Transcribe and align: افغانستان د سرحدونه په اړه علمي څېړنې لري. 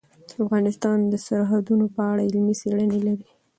افغانستان 0.43 0.97
د 1.11 1.13
سرحدونه 1.25 1.85
په 1.95 2.01
اړه 2.09 2.21
علمي 2.27 2.55
څېړنې 2.61 2.99
لري. 3.07 3.25